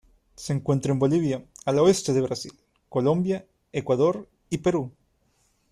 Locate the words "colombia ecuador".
2.89-4.27